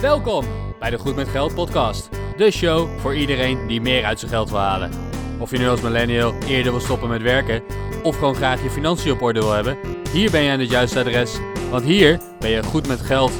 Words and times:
Welkom 0.00 0.44
bij 0.78 0.90
de 0.90 0.98
Goed 0.98 1.16
met 1.16 1.28
Geld 1.28 1.54
podcast. 1.54 2.08
De 2.36 2.50
show 2.50 2.98
voor 2.98 3.16
iedereen 3.16 3.66
die 3.66 3.80
meer 3.80 4.04
uit 4.04 4.18
zijn 4.18 4.30
geld 4.30 4.50
wil 4.50 4.58
halen. 4.58 4.90
Of 5.38 5.50
je 5.50 5.58
nu 5.58 5.68
als 5.68 5.80
millennial 5.80 6.32
eerder 6.32 6.72
wil 6.72 6.80
stoppen 6.80 7.08
met 7.08 7.22
werken 7.22 7.62
of 8.02 8.18
gewoon 8.18 8.34
graag 8.34 8.62
je 8.62 8.70
financiën 8.70 9.12
op 9.12 9.22
orde 9.22 9.40
wil 9.40 9.52
hebben, 9.52 9.78
hier 10.12 10.30
ben 10.30 10.42
je 10.42 10.50
aan 10.50 10.58
het 10.58 10.70
juiste 10.70 10.98
adres, 10.98 11.38
want 11.70 11.84
hier 11.84 12.20
ben 12.38 12.50
je 12.50 12.62
goed 12.62 12.86
met 12.86 13.00
geld. 13.00 13.32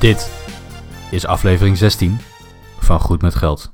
Dit 0.00 0.30
is 1.10 1.26
aflevering 1.26 1.76
16 1.76 2.18
van 2.78 3.00
Goed 3.00 3.22
met 3.22 3.34
Geld. 3.34 3.72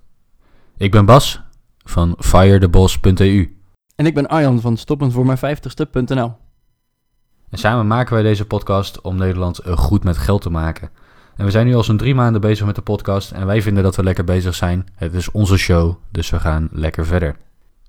Ik 0.76 0.90
ben 0.90 1.04
Bas 1.04 1.42
van 1.84 2.16
firetheboss.eu. 2.18 3.56
En 3.96 4.06
ik 4.06 4.14
ben 4.14 4.28
Arjan 4.28 4.60
van 4.60 4.76
stoppenvoormijn50ste.nl. 4.76 6.42
En 7.52 7.58
samen 7.58 7.86
maken 7.86 8.14
wij 8.14 8.22
deze 8.22 8.46
podcast 8.46 9.00
om 9.00 9.16
Nederland 9.16 9.58
eh, 9.58 9.76
goed 9.76 10.04
met 10.04 10.18
geld 10.18 10.42
te 10.42 10.50
maken. 10.50 10.90
En 11.36 11.44
we 11.44 11.50
zijn 11.50 11.66
nu 11.66 11.74
al 11.74 11.84
zo'n 11.84 11.96
drie 11.96 12.14
maanden 12.14 12.40
bezig 12.40 12.66
met 12.66 12.74
de 12.74 12.82
podcast 12.82 13.30
en 13.30 13.46
wij 13.46 13.62
vinden 13.62 13.82
dat 13.82 13.96
we 13.96 14.02
lekker 14.02 14.24
bezig 14.24 14.54
zijn. 14.54 14.86
Het 14.94 15.14
is 15.14 15.30
onze 15.30 15.56
show, 15.56 15.94
dus 16.10 16.30
we 16.30 16.40
gaan 16.40 16.68
lekker 16.72 17.06
verder. 17.06 17.36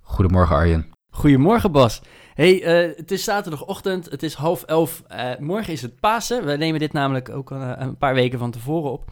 Goedemorgen 0.02 0.56
Arjen. 0.56 0.86
Goedemorgen 1.10 1.72
Bas. 1.72 2.02
Hey, 2.34 2.64
eh, 2.64 2.98
het 2.98 3.12
is 3.12 3.24
zaterdagochtend, 3.24 4.10
het 4.10 4.24
is 4.24 4.34
half 4.34 4.64
elf. 4.64 5.04
Eh, 5.08 5.32
morgen 5.40 5.74
is 5.74 5.82
het 5.82 6.00
Pasen. 6.00 6.46
We 6.46 6.58
nemen 6.58 6.80
dit 6.80 6.94
namelijk 6.94 7.30
ook 7.30 7.52
een 7.52 7.98
paar 7.98 8.14
weken 8.14 8.40
van 8.40 8.52
tevoren 8.52 8.92
op. 8.92 9.12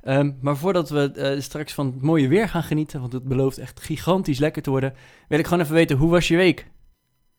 Ehm, 0.00 0.30
maar 0.40 0.56
voordat 0.56 0.90
we 0.90 1.36
straks 1.38 1.74
van 1.74 1.86
het 1.86 2.02
mooie 2.02 2.28
weer 2.28 2.48
gaan 2.48 2.62
genieten, 2.62 3.00
want 3.00 3.12
het 3.12 3.24
belooft 3.24 3.58
echt 3.58 3.80
gigantisch 3.80 4.38
lekker 4.38 4.62
te 4.62 4.70
worden, 4.70 4.94
wil 5.28 5.38
ik 5.38 5.46
gewoon 5.46 5.62
even 5.62 5.74
weten, 5.74 5.96
hoe 5.96 6.10
was 6.10 6.28
je 6.28 6.36
week? 6.36 6.70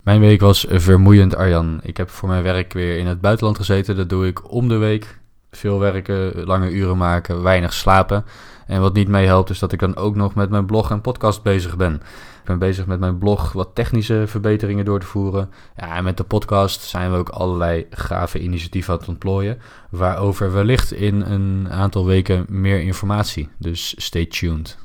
Mijn 0.04 0.20
week 0.20 0.42
was 0.42 0.66
vermoeiend 0.70 1.36
Arjan. 1.36 1.80
Ik 1.84 1.98
heb 1.98 2.10
voor 2.10 2.30
mijn 2.30 2.44
werk 2.44 2.74
weer 2.74 2.98
in 2.98 3.08
het 3.08 3.22
buitenland 3.22 3.58
gezeten. 3.58 3.96
Dat 3.96 4.10
doe 4.10 4.28
ik 4.28 4.52
om 4.52 4.68
de 4.68 4.78
week. 4.78 5.20
Veel 5.52 5.80
werken, 5.80 6.46
lange 6.46 6.72
uren 6.72 6.98
maken, 6.98 7.42
weinig 7.42 7.74
slapen. 7.74 8.26
En 8.68 8.82
wat 8.82 8.94
niet 8.94 9.08
meehelpt 9.08 9.50
is 9.50 9.60
dat 9.60 9.72
ik 9.72 9.80
dan 9.80 9.96
ook 9.96 10.16
nog 10.16 10.36
met 10.36 10.50
mijn 10.50 10.66
blog 10.66 10.92
en 10.92 11.02
podcast 11.02 11.44
bezig 11.44 11.78
ben. 11.78 11.94
Ik 11.94 12.46
ben 12.46 12.60
bezig 12.60 12.86
met 12.86 13.00
mijn 13.00 13.18
blog 13.18 13.52
wat 13.52 13.70
technische 13.74 14.24
verbeteringen 14.28 14.86
door 14.86 15.00
te 15.00 15.06
voeren. 15.06 15.52
Ja, 15.76 15.96
en 15.96 16.04
met 16.04 16.18
de 16.18 16.24
podcast 16.24 16.82
zijn 16.82 17.12
we 17.12 17.18
ook 17.18 17.30
allerlei 17.30 17.88
gave 17.90 18.40
initiatieven 18.40 18.94
aan 18.94 19.00
het 19.00 19.08
ontplooien. 19.08 19.60
Waarover 19.90 20.54
wellicht 20.54 20.94
in 20.94 21.22
een 21.22 21.68
aantal 21.70 22.06
weken 22.06 22.46
meer 22.50 22.82
informatie. 22.82 23.50
Dus 23.58 23.94
stay 23.98 24.26
tuned. 24.26 24.78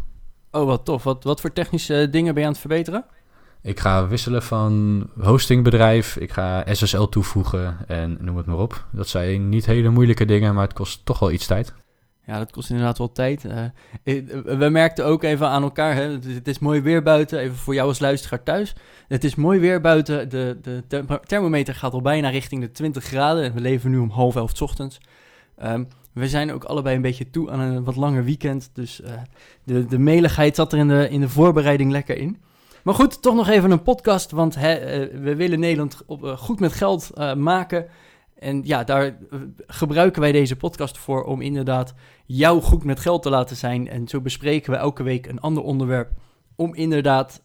Oh, 0.51 0.67
wat 0.67 0.85
tof. 0.85 1.03
Wat, 1.03 1.25
wat 1.25 1.41
voor 1.41 1.53
technische 1.53 2.09
dingen 2.11 2.33
ben 2.33 2.43
je 2.43 2.49
aan 2.49 2.55
het 2.55 2.61
verbeteren? 2.61 3.05
Ik 3.63 3.81
ga 3.81 4.07
wisselen 4.09 4.43
van 4.43 5.07
hostingbedrijf. 5.21 6.17
Ik 6.17 6.33
ga 6.33 6.65
SSL 6.73 7.03
toevoegen 7.03 7.77
en 7.87 8.17
noem 8.21 8.37
het 8.37 8.47
maar 8.47 8.59
op. 8.59 8.85
Dat 8.93 9.09
zijn 9.09 9.49
niet 9.49 9.67
hele 9.67 9.89
moeilijke 9.89 10.25
dingen, 10.25 10.55
maar 10.55 10.65
het 10.65 10.73
kost 10.73 11.05
toch 11.05 11.19
wel 11.19 11.31
iets 11.33 11.47
tijd. 11.47 11.75
Ja, 12.27 12.39
dat 12.39 12.51
kost 12.53 12.71
inderdaad 12.71 12.99
wel 12.99 13.13
tijd. 13.13 13.45
Eh, 13.45 13.65
we 14.59 14.69
merkten 14.71 15.05
ook 15.05 15.23
even 15.23 15.49
aan 15.49 15.63
elkaar, 15.63 15.95
hè, 15.95 16.03
het, 16.11 16.49
is- 16.49 16.59
mooi 16.59 16.81
weer 16.81 17.03
buiten. 17.03 17.39
Even 17.39 17.57
voor 17.57 17.75
jou 17.75 17.89
als 17.89 17.99
luisteraar 17.99 18.43
thuis. 18.43 18.75
Het 19.09 19.25
is 19.25 19.35
mooi 19.35 19.61
weer 19.61 19.81
buiten. 19.81 20.29
De, 20.29 20.59
de 20.63 20.83
therm- 20.89 21.07
thermometer 21.27 21.75
gaat 21.75 21.93
al 21.93 22.01
bijna 22.03 22.29
richting 22.29 22.61
de 22.61 22.71
20 22.71 23.05
graden. 23.05 23.45
En 23.45 23.55
we 23.55 23.61
leven 23.61 23.91
nu 23.91 23.99
om 23.99 24.11
half 24.11 24.37
elf 24.37 24.63
ochtends. 24.63 25.01
Ehm, 25.57 25.85
we 26.13 26.29
zijn 26.29 26.53
ook 26.53 26.65
allebei 26.65 26.97
een 26.97 27.03
beetje 27.03 27.31
toe 27.31 27.51
aan 27.51 27.61
een 27.61 27.85
wat 27.85 27.97
langer 27.97 28.25
weekend. 28.25 28.71
Dus 28.73 29.01
eh, 29.01 29.13
de, 29.65 29.87
de 29.87 29.99
meligheid 29.99 30.55
zat 30.57 30.73
er 30.73 30.79
in 30.79 30.89
de, 30.89 31.09
in 31.11 31.21
de 31.21 31.29
voorbereiding 31.29 31.91
lekker 31.91 32.17
in. 32.17 32.37
Maar 32.85 32.95
goed, 32.95 33.23
toch 33.23 33.35
nog 33.35 33.49
even 33.49 33.71
een 33.71 33.83
podcast. 33.83 34.31
Want 34.31 34.57
eh, 34.57 34.63
we 35.23 35.35
willen 35.37 35.61
Nederland 35.61 36.03
eh, 36.09 36.37
goed 36.37 36.61
met 36.61 36.73
geld 36.73 37.11
eh, 37.15 37.35
maken. 37.35 37.87
En 38.39 38.61
ja, 38.65 38.85
daar 38.85 39.17
gebruiken 39.67 40.21
wij 40.21 40.33
deze 40.33 40.57
podcast 40.57 40.99
voor 40.99 41.25
om 41.25 41.41
inderdaad 41.41 41.95
jou 42.27 42.63
goed 42.63 42.85
met 42.85 43.01
geld 43.01 43.23
te 43.23 43.31
laten 43.31 43.57
zijn. 43.57 43.89
En 43.89 44.09
zo 44.09 44.21
bespreken 44.21 44.71
we 44.73 44.77
elke 44.77 45.03
week 45.03 45.27
een 45.27 45.41
ander 45.41 45.63
onderwerp. 45.63 46.11
Om 46.57 46.75
inderdaad 46.75 47.43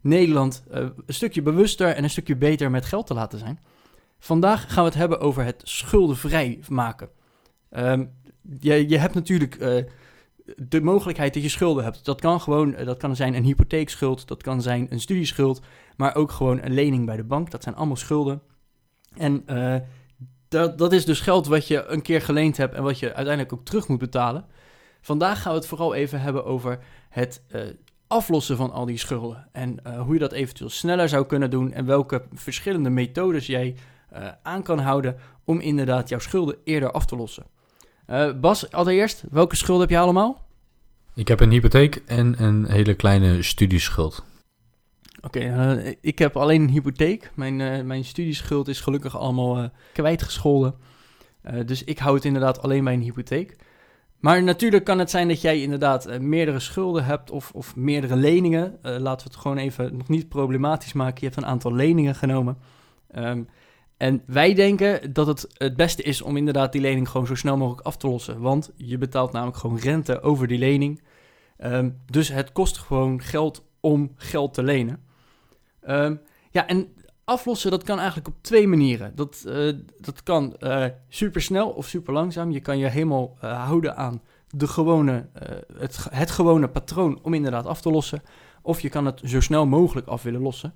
Nederland 0.00 0.64
een 0.70 0.94
stukje 1.06 1.42
bewuster 1.42 1.88
en 1.88 2.02
een 2.02 2.10
stukje 2.10 2.36
beter 2.36 2.70
met 2.70 2.84
geld 2.84 3.06
te 3.06 3.14
laten 3.14 3.38
zijn. 3.38 3.58
Vandaag 4.18 4.72
gaan 4.72 4.82
we 4.84 4.90
het 4.90 4.98
hebben 4.98 5.20
over 5.20 5.44
het 5.44 5.60
schuldenvrij 5.64 6.60
maken. 6.68 7.08
Ehm, 7.70 8.04
je, 8.60 8.88
je 8.88 8.98
hebt 8.98 9.14
natuurlijk 9.14 9.58
de 10.56 10.80
mogelijkheid 10.80 11.34
dat 11.34 11.42
je 11.42 11.48
schulden 11.48 11.84
hebt. 11.84 12.04
Dat 12.04 12.20
kan 12.20 12.40
gewoon, 12.40 12.74
eh, 12.74 12.86
dat 12.86 12.96
kan 12.96 13.16
zijn 13.16 13.34
een 13.34 13.44
hypotheekschuld, 13.44 14.28
dat 14.28 14.42
kan 14.42 14.62
zijn 14.62 14.86
een 14.90 15.00
studieschuld, 15.00 15.60
maar 15.96 16.14
ook 16.14 16.30
gewoon 16.30 16.62
een 16.62 16.72
lening 16.72 17.06
bij 17.06 17.16
de 17.16 17.24
bank. 17.24 17.50
Dat 17.50 17.62
zijn 17.62 17.74
allemaal 17.74 17.96
schulden. 17.96 18.42
En 19.16 19.42
eh, 19.46 19.76
dat, 20.48 20.78
dat 20.78 20.92
is 20.92 21.04
dus 21.04 21.20
geld 21.20 21.46
wat 21.46 21.68
je 21.68 21.86
een 21.86 22.02
keer 22.02 22.22
geleend 22.22 22.56
hebt 22.56 22.74
en 22.74 22.82
wat 22.82 22.98
je 22.98 23.06
uiteindelijk 23.06 23.52
ook 23.52 23.64
terug 23.64 23.88
moet 23.88 23.98
betalen. 23.98 24.44
Vandaag 25.00 25.42
gaan 25.42 25.52
we 25.52 25.58
het 25.58 25.68
vooral 25.68 25.94
even 25.94 26.20
hebben 26.20 26.44
over 26.44 26.78
het 27.08 27.42
eh, 27.48 27.60
aflossen 28.06 28.56
van 28.56 28.72
al 28.72 28.86
die 28.86 28.98
schulden. 28.98 29.48
En 29.52 29.98
hoe 29.98 30.12
je 30.12 30.20
dat 30.20 30.32
eventueel 30.32 30.70
sneller 30.70 31.08
zou 31.08 31.26
kunnen 31.26 31.50
doen. 31.50 31.72
En 31.72 31.86
welke 31.86 32.22
verschillende 32.32 32.90
methodes 32.90 33.46
jij 33.46 33.76
aan 34.42 34.62
kan 34.62 34.78
houden 34.78 35.16
om 35.44 35.60
inderdaad 35.60 36.08
jouw 36.08 36.18
schulden 36.18 36.56
eerder 36.64 36.90
af 36.90 37.06
te 37.06 37.16
lossen. 37.16 37.46
Eh, 38.06 38.32
Bas, 38.40 38.70
allereerst, 38.70 39.24
welke 39.30 39.56
schulden 39.56 39.82
heb 39.82 39.90
je 39.90 40.02
allemaal? 40.02 40.44
Ik 41.14 41.28
heb 41.28 41.40
een 41.40 41.50
hypotheek 41.50 42.02
en 42.06 42.42
een 42.42 42.66
hele 42.66 42.94
kleine 42.94 43.42
studieschuld. 43.42 44.24
Oké, 45.20 45.38
eh, 45.38 45.94
ik 46.00 46.18
heb 46.18 46.36
alleen 46.36 46.62
een 46.62 46.68
hypotheek. 46.68 47.30
Mijn, 47.34 47.60
eh, 47.60 47.82
mijn 47.82 48.04
studieschuld 48.04 48.68
is 48.68 48.80
gelukkig 48.80 49.18
allemaal 49.18 49.70
kwijtgescholden. 49.92 50.74
Dus 51.66 51.84
ik 51.84 51.98
hou 51.98 52.14
het 52.14 52.24
inderdaad 52.24 52.62
alleen 52.62 52.84
bij 52.84 52.92
een 52.92 53.00
hypotheek. 53.00 53.56
Maar 54.20 54.42
natuurlijk 54.42 54.84
kan 54.84 54.98
het 54.98 55.10
zijn 55.10 55.28
dat 55.28 55.40
jij 55.40 55.62
inderdaad 55.62 56.20
meerdere 56.20 56.58
schulden 56.58 57.04
hebt 57.04 57.30
of, 57.30 57.50
of 57.54 57.76
meerdere 57.76 58.16
leningen. 58.16 58.78
Laten 58.82 59.26
we 59.26 59.32
het 59.32 59.42
gewoon 59.42 59.56
even 59.56 59.96
nog 59.96 60.08
niet 60.08 60.28
problematisch 60.28 60.92
maken. 60.92 61.18
Je 61.20 61.26
hebt 61.26 61.36
een 61.36 61.46
aantal 61.46 61.74
leningen 61.74 62.14
genomen. 62.14 62.58
Ehm, 63.10 63.42
en 63.96 64.22
wij 64.26 64.54
denken 64.54 65.12
dat 65.12 65.26
het 65.26 65.46
het 65.52 65.76
beste 65.76 66.02
is 66.02 66.22
om 66.22 66.36
inderdaad 66.36 66.72
die 66.72 66.80
lening 66.80 67.08
gewoon 67.08 67.26
zo 67.26 67.34
snel 67.34 67.56
mogelijk 67.56 67.86
af 67.86 67.96
te 67.96 68.08
lossen. 68.08 68.40
Want 68.40 68.70
je 68.76 68.98
betaalt 68.98 69.32
namelijk 69.32 69.56
gewoon 69.56 69.78
rente 69.78 70.20
over 70.20 70.46
die 70.46 70.58
lening. 70.58 71.02
Ehm, 71.56 71.90
dus 72.06 72.28
het 72.28 72.52
kost 72.52 72.78
gewoon 72.78 73.22
geld 73.22 73.64
om 73.80 74.12
geld 74.16 74.54
te 74.54 74.62
lenen. 74.62 75.04
Ehm, 75.80 76.16
ja, 76.50 76.66
en 76.66 76.88
aflossen, 77.24 77.70
dat 77.70 77.82
kan 77.82 77.98
eigenlijk 77.98 78.28
op 78.28 78.34
twee 78.40 78.68
manieren. 78.68 79.12
Dat, 79.14 79.44
eh, 79.46 79.72
dat 79.98 80.22
kan 80.22 80.56
super 81.08 81.42
snel 81.42 81.68
of 81.68 81.86
super 81.86 82.12
langzaam. 82.12 82.50
Je 82.50 82.60
kan 82.60 82.78
je 82.78 82.86
helemaal 82.86 83.36
eh, 83.40 83.64
houden 83.64 83.96
aan 83.96 84.22
de 84.50 84.66
gewone, 84.66 85.28
eh, 85.32 85.56
het, 85.78 86.06
het 86.10 86.30
gewone 86.30 86.68
patroon 86.68 87.18
om 87.22 87.34
inderdaad 87.34 87.66
af 87.66 87.80
te 87.80 87.90
lossen. 87.90 88.22
Of 88.62 88.80
je 88.80 88.88
kan 88.88 89.06
het 89.06 89.20
zo 89.24 89.40
snel 89.40 89.66
mogelijk 89.66 90.06
af 90.06 90.22
willen 90.22 90.40
lossen. 90.42 90.74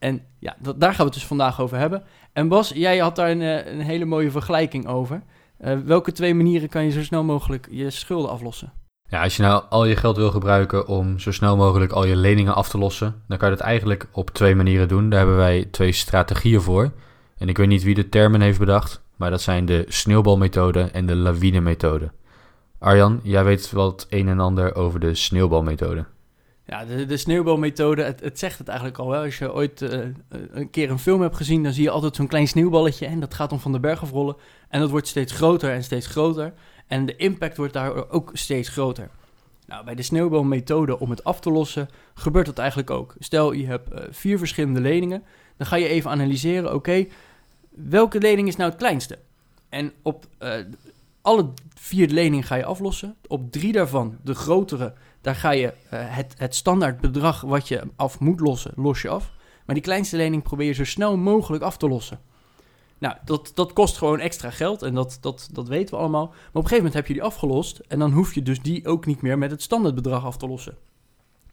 En 0.00 0.22
ja, 0.38 0.56
daar 0.76 0.90
gaan 0.90 0.98
we 0.98 1.04
het 1.04 1.12
dus 1.12 1.26
vandaag 1.26 1.60
over 1.60 1.78
hebben. 1.78 2.02
En 2.32 2.48
Bas, 2.48 2.72
jij 2.74 2.98
had 2.98 3.16
daar 3.16 3.30
een, 3.30 3.42
eh, 3.42 3.72
een 3.72 3.80
hele 3.80 4.04
mooie 4.04 4.30
vergelijking 4.30 4.86
over. 4.86 5.22
Eh, 5.58 5.78
welke 5.84 6.12
twee 6.12 6.34
manieren 6.34 6.68
kan 6.68 6.84
je 6.84 6.90
zo 6.90 7.02
snel 7.02 7.24
mogelijk 7.24 7.68
je 7.70 7.90
schulden 7.90 8.30
aflossen? 8.30 8.72
Ja, 9.08 9.22
als 9.22 9.36
je 9.36 9.42
nou 9.42 9.64
al 9.68 9.84
je 9.84 9.96
geld 9.96 10.16
wil 10.16 10.30
gebruiken 10.30 10.86
om 10.88 11.18
zo 11.18 11.32
snel 11.32 11.56
mogelijk 11.56 11.92
al 11.92 12.04
je 12.04 12.16
leningen 12.16 12.54
af 12.54 12.68
te 12.68 12.78
lossen, 12.78 13.22
dan 13.28 13.38
kan 13.38 13.50
je 13.50 13.56
dat 13.56 13.64
eigenlijk 13.64 14.08
op 14.12 14.30
twee 14.30 14.54
manieren 14.54 14.88
doen. 14.88 15.10
Daar 15.10 15.18
hebben 15.18 15.36
wij 15.36 15.64
twee 15.70 15.92
strategieën 15.92 16.60
voor. 16.60 16.92
En 17.36 17.48
ik 17.48 17.56
weet 17.56 17.68
niet 17.68 17.82
wie 17.82 17.94
de 17.94 18.08
termen 18.08 18.40
heeft 18.40 18.58
bedacht, 18.58 19.02
maar 19.16 19.30
dat 19.30 19.40
zijn 19.40 19.66
de 19.66 19.84
sneeuwbalmethode 19.88 20.80
en 20.80 21.06
de 21.06 21.14
lawine-methode. 21.14 22.10
Arjan, 22.78 23.20
jij 23.22 23.44
weet 23.44 23.70
wat 23.70 24.06
een 24.10 24.28
en 24.28 24.40
ander 24.40 24.74
over 24.74 25.00
de 25.00 25.14
sneeuwbalmethode. 25.14 26.04
Ja, 26.70 26.84
de, 26.84 27.06
de 27.06 27.16
sneeuwbalmethode, 27.16 28.02
het, 28.02 28.38
zegt 28.38 28.58
het 28.58 28.68
eigenlijk 28.68 28.98
al 28.98 29.08
wel. 29.08 29.22
Als 29.22 29.38
je 29.38 29.52
ooit 29.52 29.82
eh, 29.82 30.00
een 30.28 30.70
keer 30.70 30.90
een 30.90 30.98
film 30.98 31.20
hebt 31.20 31.36
gezien, 31.36 31.62
dan 31.62 31.72
zie 31.72 31.82
je 31.82 31.90
altijd 31.90 32.16
zo'n 32.16 32.26
klein 32.26 32.48
sneeuwballetje 32.48 33.06
en 33.06 33.20
dat 33.20 33.34
gaat 33.34 33.50
dan 33.50 33.60
van 33.60 33.72
de 33.72 33.80
berg 33.80 34.02
afrollen. 34.02 34.36
En 34.68 34.80
dat 34.80 34.90
wordt 34.90 35.08
steeds 35.08 35.32
groter 35.32 35.72
en 35.72 35.82
steeds 35.82 36.06
groter. 36.06 36.52
En 36.86 37.06
de 37.06 37.16
impact 37.16 37.56
wordt 37.56 37.72
daar 37.72 38.10
ook 38.10 38.30
steeds 38.32 38.68
groter. 38.68 39.10
Nou, 39.66 39.84
bij 39.84 39.94
de 39.94 40.02
sneeuwbalmethode 40.02 40.98
om 40.98 41.10
het 41.10 41.24
af 41.24 41.40
te 41.40 41.50
lossen, 41.50 41.88
gebeurt 42.14 42.46
dat 42.46 42.58
eigenlijk 42.58 42.90
ook. 42.90 43.14
Stel, 43.18 43.52
je 43.52 43.66
hebt 43.66 43.90
eh, 43.90 44.04
vier 44.10 44.38
verschillende 44.38 44.80
leningen. 44.80 45.22
Dan 45.56 45.66
ga 45.66 45.76
je 45.76 45.88
even 45.88 46.10
analyseren, 46.10 46.74
oké, 46.74 47.06
welke 47.70 48.18
lening 48.18 48.48
is 48.48 48.56
nou 48.56 48.70
het 48.70 48.78
kleinste? 48.78 49.18
En 49.68 49.92
op 50.02 50.26
eh, 50.38 50.54
alle 51.22 51.52
vier 51.74 52.08
leningen 52.08 52.44
ga 52.44 52.54
je 52.54 52.64
aflossen. 52.64 53.16
Op 53.26 53.52
drie 53.52 53.72
daarvan, 53.72 54.18
de 54.22 54.34
grotere, 54.34 54.94
daar 55.20 55.34
ga 55.34 55.50
je 55.50 55.66
eh, 55.66 56.00
het, 56.16 56.34
het 56.38 56.54
standaard 56.54 57.00
bedrag 57.00 57.40
wat 57.40 57.68
je 57.68 57.82
af 57.96 58.20
moet 58.20 58.40
lossen, 58.40 58.72
los 58.76 59.02
je 59.02 59.08
af. 59.08 59.30
Maar 59.66 59.74
die 59.74 59.84
kleinste 59.84 60.16
lening 60.16 60.42
probeer 60.42 60.66
je 60.66 60.72
zo 60.72 60.84
snel 60.84 61.16
mogelijk 61.16 61.62
af 61.62 61.76
te 61.76 61.88
lossen. 61.88 62.20
Nou, 62.98 63.16
dat, 63.24 63.52
dat 63.54 63.72
kost 63.72 63.98
gewoon 63.98 64.20
extra 64.20 64.50
geld 64.50 64.82
en 64.82 64.94
dat, 64.94 65.18
dat, 65.20 65.48
dat 65.52 65.68
weten 65.68 65.94
we 65.94 66.00
allemaal. 66.00 66.26
Maar 66.26 66.36
op 66.36 66.54
een 66.54 66.62
gegeven 66.62 66.76
moment 66.76 66.94
heb 66.94 67.06
je 67.06 67.12
die 67.12 67.22
afgelost 67.22 67.78
en 67.78 67.98
dan 67.98 68.12
hoef 68.12 68.34
je 68.34 68.42
dus 68.42 68.60
die 68.60 68.86
ook 68.86 69.06
niet 69.06 69.22
meer 69.22 69.38
met 69.38 69.50
het 69.50 69.62
standaardbedrag 69.62 70.24
af 70.24 70.36
te 70.36 70.46
lossen. 70.46 70.76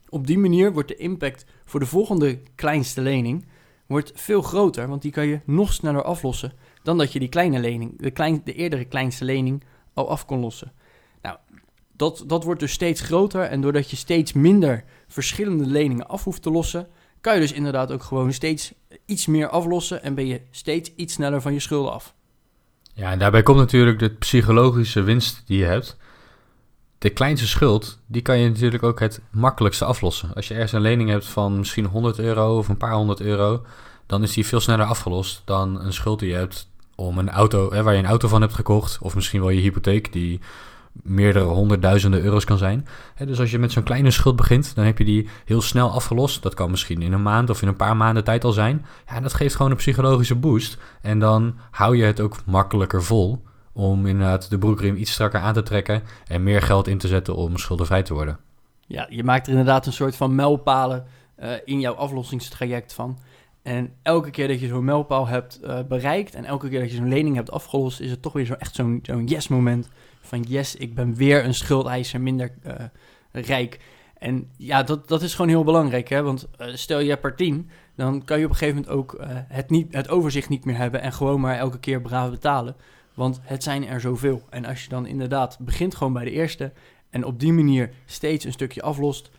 Op 0.08 0.26
die 0.26 0.38
manier 0.38 0.72
wordt 0.72 0.88
de 0.88 0.96
impact 0.96 1.44
voor 1.64 1.80
de 1.80 1.86
volgende 1.86 2.40
kleinste 2.54 3.00
lening 3.00 3.46
wordt 3.88 4.12
veel 4.14 4.42
groter, 4.42 4.88
want 4.88 5.02
die 5.02 5.12
kan 5.12 5.26
je 5.26 5.40
nog 5.44 5.72
sneller 5.72 6.02
aflossen 6.02 6.52
dan 6.82 6.98
dat 6.98 7.12
je 7.12 7.18
die 7.18 7.28
kleine 7.28 7.58
lening, 7.58 8.00
de, 8.00 8.10
klein, 8.10 8.40
de 8.44 8.52
eerdere 8.52 8.84
kleinste 8.84 9.24
lening, 9.24 9.64
al 9.94 10.10
af 10.10 10.26
kon 10.26 10.40
lossen. 10.40 10.72
Nou, 11.22 11.36
dat, 11.96 12.24
dat 12.26 12.44
wordt 12.44 12.60
dus 12.60 12.72
steeds 12.72 13.00
groter 13.00 13.42
en 13.42 13.60
doordat 13.60 13.90
je 13.90 13.96
steeds 13.96 14.32
minder 14.32 14.84
verschillende 15.08 15.66
leningen 15.66 16.08
af 16.08 16.24
hoeft 16.24 16.42
te 16.42 16.50
lossen, 16.50 16.88
kan 17.20 17.34
je 17.34 17.40
dus 17.40 17.52
inderdaad 17.52 17.92
ook 17.92 18.02
gewoon 18.02 18.32
steeds 18.32 18.72
iets 19.06 19.26
meer 19.26 19.48
aflossen 19.48 20.02
en 20.02 20.14
ben 20.14 20.26
je 20.26 20.40
steeds 20.50 20.92
iets 20.96 21.14
sneller 21.14 21.40
van 21.40 21.52
je 21.52 21.60
schulden 21.60 21.92
af. 21.92 22.14
Ja, 22.94 23.10
en 23.10 23.18
daarbij 23.18 23.42
komt 23.42 23.58
natuurlijk 23.58 23.98
de 23.98 24.10
psychologische 24.10 25.02
winst 25.02 25.42
die 25.46 25.58
je 25.58 25.64
hebt. 25.64 25.96
De 26.98 27.10
kleinste 27.10 27.46
schuld, 27.46 27.98
die 28.06 28.22
kan 28.22 28.38
je 28.38 28.48
natuurlijk 28.48 28.82
ook 28.82 29.00
het 29.00 29.20
makkelijkste 29.30 29.84
aflossen. 29.84 30.34
Als 30.34 30.48
je 30.48 30.54
ergens 30.54 30.72
een 30.72 30.80
lening 30.80 31.10
hebt 31.10 31.26
van 31.26 31.58
misschien 31.58 31.84
100 31.84 32.18
euro 32.18 32.58
of 32.58 32.68
een 32.68 32.76
paar 32.76 32.94
honderd 32.94 33.20
euro, 33.20 33.62
dan 34.06 34.22
is 34.22 34.32
die 34.32 34.46
veel 34.46 34.60
sneller 34.60 34.86
afgelost 34.86 35.42
dan 35.44 35.80
een 35.80 35.92
schuld 35.92 36.18
die 36.18 36.28
je 36.28 36.34
hebt 36.34 36.68
om 36.94 37.18
een 37.18 37.30
auto, 37.30 37.72
hè, 37.72 37.82
waar 37.82 37.92
je 37.92 37.98
een 37.98 38.06
auto 38.06 38.28
van 38.28 38.40
hebt 38.40 38.54
gekocht, 38.54 38.98
of 39.00 39.14
misschien 39.14 39.40
wel 39.40 39.50
je 39.50 39.60
hypotheek, 39.60 40.12
die 40.12 40.40
meerdere 40.92 41.44
honderdduizenden 41.44 42.22
euro's 42.22 42.44
kan 42.44 42.58
zijn. 42.58 42.86
dus 43.26 43.40
als 43.40 43.50
je 43.50 43.58
met 43.58 43.72
zo'n 43.72 43.82
kleine 43.82 44.10
schuld 44.10 44.36
begint, 44.36 44.74
dan 44.74 44.84
heb 44.84 44.98
je 44.98 45.04
die 45.04 45.28
heel 45.44 45.60
snel 45.60 45.90
afgelost. 45.90 46.42
Dat 46.42 46.54
kan 46.54 46.70
misschien 46.70 47.02
in 47.02 47.12
een 47.12 47.22
maand 47.22 47.50
of 47.50 47.62
in 47.62 47.68
een 47.68 47.76
paar 47.76 47.96
maanden 47.96 48.24
tijd 48.24 48.44
al 48.44 48.52
zijn. 48.52 48.86
Ja, 49.08 49.20
dat 49.20 49.34
geeft 49.34 49.56
gewoon 49.56 49.70
een 49.70 49.76
psychologische 49.76 50.34
boost. 50.34 50.78
En 51.02 51.18
dan 51.18 51.54
hou 51.70 51.96
je 51.96 52.04
het 52.04 52.20
ook 52.20 52.36
makkelijker 52.44 53.02
vol 53.02 53.42
om 53.72 54.06
inderdaad 54.06 54.50
de 54.50 54.58
broekriem 54.58 54.96
iets 54.96 55.12
strakker 55.12 55.40
aan 55.40 55.54
te 55.54 55.62
trekken 55.62 56.02
en 56.26 56.42
meer 56.42 56.62
geld 56.62 56.88
in 56.88 56.98
te 56.98 57.08
zetten 57.08 57.36
om 57.36 57.56
schuldenvrij 57.56 58.02
te 58.02 58.14
worden. 58.14 58.38
Ja, 58.86 59.06
je 59.10 59.24
maakt 59.24 59.46
er 59.46 59.52
inderdaad 59.52 59.86
een 59.86 59.92
soort 59.92 60.16
van 60.16 60.34
mijlpalen 60.34 61.06
uh, 61.42 61.50
in 61.64 61.80
jouw 61.80 61.94
aflossingstraject 61.94 62.92
van. 62.92 63.18
En 63.62 63.92
elke 64.02 64.30
keer 64.30 64.48
dat 64.48 64.60
je 64.60 64.66
zo'n 64.66 64.84
mijlpaal 64.84 65.26
hebt 65.26 65.60
uh, 65.64 65.78
bereikt 65.88 66.34
en 66.34 66.44
elke 66.44 66.68
keer 66.68 66.80
dat 66.80 66.90
je 66.90 66.96
zo'n 66.96 67.08
lening 67.08 67.36
hebt 67.36 67.50
afgelost, 67.50 68.00
is 68.00 68.10
het 68.10 68.22
toch 68.22 68.32
weer 68.32 68.44
zo 68.44 68.54
echt 68.54 68.74
zo'n 68.74 68.98
zo'n 69.02 69.26
yes 69.26 69.48
moment 69.48 69.88
van 70.20 70.42
yes, 70.42 70.76
ik 70.76 70.94
ben 70.94 71.14
weer 71.14 71.44
een 71.44 71.54
schuldeiser 71.54 72.20
minder 72.20 72.54
uh, 72.66 72.72
rijk. 73.32 73.80
En 74.18 74.50
ja, 74.56 74.82
dat, 74.82 75.08
dat 75.08 75.22
is 75.22 75.34
gewoon 75.34 75.50
heel 75.50 75.64
belangrijk, 75.64 76.08
hè? 76.08 76.22
want 76.22 76.48
stel 76.58 76.98
je 76.98 77.08
hebt 77.08 77.24
er 77.24 77.36
10, 77.36 77.70
dan 77.96 78.24
kan 78.24 78.38
je 78.38 78.44
op 78.44 78.50
een 78.50 78.56
gegeven 78.56 78.80
moment 78.80 78.98
ook 78.98 79.16
het, 79.48 79.70
niet, 79.70 79.94
het 79.94 80.08
overzicht 80.08 80.48
niet 80.48 80.64
meer 80.64 80.76
hebben 80.76 81.00
en 81.00 81.12
gewoon 81.12 81.40
maar 81.40 81.56
elke 81.56 81.78
keer 81.78 82.00
braaf 82.00 82.30
betalen. 82.30 82.76
Want 83.18 83.40
het 83.42 83.62
zijn 83.62 83.86
er 83.86 84.00
zoveel. 84.00 84.42
En 84.50 84.64
als 84.64 84.82
je 84.82 84.88
dan 84.88 85.06
inderdaad 85.06 85.58
begint 85.60 85.94
gewoon 85.94 86.12
bij 86.12 86.24
de 86.24 86.30
eerste 86.30 86.72
en 87.10 87.24
op 87.24 87.40
die 87.40 87.52
manier 87.52 87.90
steeds 88.06 88.44
een 88.44 88.52
stukje 88.52 88.82
aflost, 88.82 89.30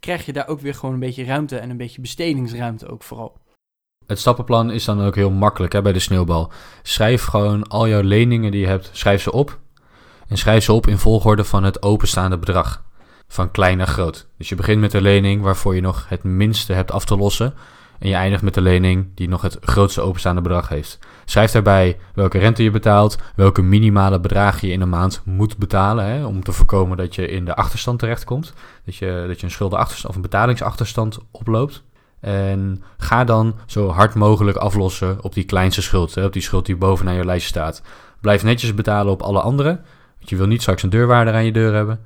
krijg 0.00 0.26
je 0.26 0.32
daar 0.32 0.48
ook 0.48 0.60
weer 0.60 0.74
gewoon 0.74 0.94
een 0.94 1.00
beetje 1.00 1.24
ruimte 1.24 1.58
en 1.58 1.70
een 1.70 1.76
beetje 1.76 2.00
bestedingsruimte 2.00 2.88
ook 2.88 3.02
vooral. 3.02 3.36
Het 4.06 4.18
stappenplan 4.18 4.70
is 4.70 4.84
dan 4.84 5.00
ook 5.00 5.14
heel 5.14 5.30
makkelijk 5.30 5.72
hè, 5.72 5.82
bij 5.82 5.92
de 5.92 5.98
sneeuwbal. 5.98 6.52
Schrijf 6.82 7.24
gewoon 7.24 7.68
al 7.68 7.88
jouw 7.88 8.02
leningen 8.02 8.50
die 8.50 8.60
je 8.60 8.66
hebt, 8.66 8.90
schrijf 8.92 9.22
ze 9.22 9.32
op. 9.32 9.58
En 10.28 10.36
schrijf 10.36 10.64
ze 10.64 10.72
op 10.72 10.86
in 10.86 10.98
volgorde 10.98 11.44
van 11.44 11.64
het 11.64 11.82
openstaande 11.82 12.38
bedrag. 12.38 12.84
Van 13.28 13.50
klein 13.50 13.76
naar 13.76 13.86
groot. 13.86 14.26
Dus 14.36 14.48
je 14.48 14.54
begint 14.54 14.80
met 14.80 14.90
de 14.90 15.00
lening 15.00 15.42
waarvoor 15.42 15.74
je 15.74 15.80
nog 15.80 16.08
het 16.08 16.22
minste 16.22 16.72
hebt 16.72 16.90
af 16.90 17.04
te 17.04 17.16
lossen. 17.16 17.54
En 18.02 18.08
je 18.08 18.14
eindigt 18.14 18.42
met 18.42 18.54
de 18.54 18.60
lening 18.60 19.06
die 19.14 19.28
nog 19.28 19.42
het 19.42 19.58
grootste 19.60 20.00
openstaande 20.00 20.40
bedrag 20.40 20.68
heeft. 20.68 20.98
Schrijf 21.24 21.50
daarbij 21.50 21.98
welke 22.14 22.38
rente 22.38 22.62
je 22.62 22.70
betaalt, 22.70 23.18
welke 23.36 23.62
minimale 23.62 24.20
bedragen 24.20 24.68
je 24.68 24.74
in 24.74 24.80
een 24.80 24.88
maand 24.88 25.22
moet 25.24 25.56
betalen. 25.56 26.04
Hè, 26.04 26.24
om 26.24 26.44
te 26.44 26.52
voorkomen 26.52 26.96
dat 26.96 27.14
je 27.14 27.28
in 27.28 27.44
de 27.44 27.54
achterstand 27.54 27.98
terechtkomt. 27.98 28.52
Dat 28.84 28.96
je, 28.96 29.24
dat 29.26 29.40
je 29.40 29.46
een 29.46 29.52
schuldenachterstand 29.52 30.08
of 30.08 30.16
een 30.16 30.30
betalingsachterstand 30.30 31.18
oploopt. 31.30 31.82
En 32.20 32.82
ga 32.98 33.24
dan 33.24 33.54
zo 33.66 33.88
hard 33.88 34.14
mogelijk 34.14 34.56
aflossen 34.56 35.22
op 35.22 35.34
die 35.34 35.44
kleinste 35.44 35.82
schuld. 35.82 36.14
Hè, 36.14 36.24
op 36.24 36.32
die 36.32 36.42
schuld 36.42 36.66
die 36.66 36.76
bovenaan 36.76 37.14
je 37.14 37.24
lijstje 37.24 37.48
staat. 37.48 37.82
Blijf 38.20 38.42
netjes 38.42 38.74
betalen 38.74 39.12
op 39.12 39.22
alle 39.22 39.40
andere. 39.40 39.80
Want 40.18 40.30
je 40.30 40.36
wil 40.36 40.46
niet 40.46 40.60
straks 40.60 40.82
een 40.82 40.90
deurwaarder 40.90 41.34
aan 41.34 41.44
je 41.44 41.52
deur 41.52 41.74
hebben. 41.74 42.00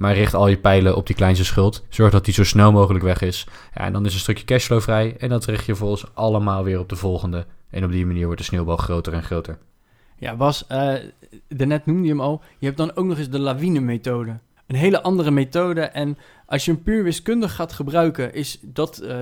Maar 0.00 0.14
richt 0.14 0.34
al 0.34 0.48
je 0.48 0.58
pijlen 0.58 0.96
op 0.96 1.06
die 1.06 1.16
kleinste 1.16 1.44
schuld. 1.44 1.84
Zorg 1.88 2.12
dat 2.12 2.24
die 2.24 2.34
zo 2.34 2.44
snel 2.44 2.72
mogelijk 2.72 3.04
weg 3.04 3.20
is. 3.20 3.46
Ja, 3.74 3.84
en 3.84 3.92
dan 3.92 4.06
is 4.06 4.14
een 4.14 4.20
stukje 4.20 4.44
cashflow 4.44 4.80
vrij. 4.80 5.16
En 5.18 5.28
dat 5.28 5.44
richt 5.44 5.66
je 5.66 5.74
volgens 5.74 6.14
allemaal 6.14 6.64
weer 6.64 6.78
op 6.78 6.88
de 6.88 6.96
volgende. 6.96 7.46
En 7.70 7.84
op 7.84 7.90
die 7.90 8.06
manier 8.06 8.24
wordt 8.24 8.40
de 8.40 8.46
sneeuwbal 8.46 8.76
groter 8.76 9.12
en 9.12 9.22
groter. 9.22 9.58
Ja, 10.16 10.36
Bas, 10.36 10.64
uh, 10.72 10.94
daarnet 11.48 11.86
noemde 11.86 12.02
je 12.02 12.08
hem 12.08 12.20
al. 12.20 12.42
Je 12.58 12.66
hebt 12.66 12.78
dan 12.78 12.96
ook 12.96 13.04
nog 13.04 13.18
eens 13.18 13.30
de 13.30 13.38
lawine-methode 13.38 14.38
een 14.70 14.76
hele 14.76 15.02
andere 15.02 15.30
methode. 15.30 15.80
En 15.80 16.18
als 16.46 16.64
je 16.64 16.72
hem 16.72 16.82
puur 16.82 17.04
wiskundig 17.04 17.54
gaat 17.54 17.72
gebruiken, 17.72 18.34
is 18.34 18.58
dat 18.62 19.00
uh, 19.02 19.16